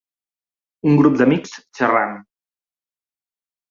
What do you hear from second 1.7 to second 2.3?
xerrant.